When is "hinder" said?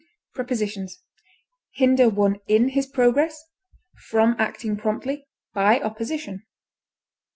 1.75-2.09